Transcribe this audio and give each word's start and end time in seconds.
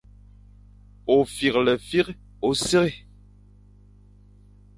Ôfîghefîkh 1.15 2.15
ô 2.47 2.51
sir. 2.63 2.87